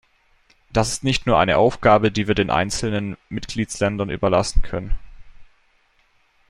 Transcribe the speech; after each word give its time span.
Das 0.73 0.93
ist 0.93 1.03
nicht 1.03 1.27
nur 1.27 1.37
eine 1.37 1.59
Aufgabe, 1.59 2.11
die 2.11 2.27
wir 2.27 2.33
den 2.33 2.49
einzelnen 2.49 3.17
Mitgliedsländern 3.29 4.09
überlassen 4.09 4.63
können. 4.63 4.97